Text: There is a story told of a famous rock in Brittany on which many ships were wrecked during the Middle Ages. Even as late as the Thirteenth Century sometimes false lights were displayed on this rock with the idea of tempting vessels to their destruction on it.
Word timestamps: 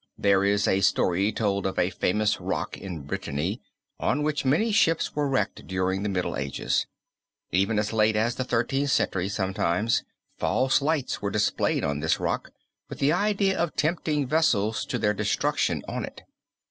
There 0.17 0.43
is 0.43 0.67
a 0.67 0.81
story 0.81 1.31
told 1.31 1.67
of 1.67 1.77
a 1.77 1.91
famous 1.91 2.41
rock 2.41 2.75
in 2.75 3.03
Brittany 3.03 3.61
on 3.99 4.23
which 4.23 4.43
many 4.43 4.71
ships 4.71 5.15
were 5.15 5.27
wrecked 5.29 5.67
during 5.67 6.01
the 6.01 6.09
Middle 6.09 6.35
Ages. 6.35 6.87
Even 7.51 7.77
as 7.77 7.93
late 7.93 8.15
as 8.15 8.33
the 8.33 8.43
Thirteenth 8.43 8.89
Century 8.89 9.29
sometimes 9.29 10.01
false 10.39 10.81
lights 10.81 11.21
were 11.21 11.29
displayed 11.29 11.83
on 11.83 11.99
this 11.99 12.19
rock 12.19 12.49
with 12.89 12.97
the 12.97 13.13
idea 13.13 13.55
of 13.59 13.75
tempting 13.75 14.25
vessels 14.25 14.87
to 14.87 14.97
their 14.97 15.13
destruction 15.13 15.83
on 15.87 16.03
it. 16.05 16.23